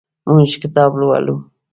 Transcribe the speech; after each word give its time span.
موږ 0.31 0.51
کتاب 0.61 0.91
لولو. 0.99 1.35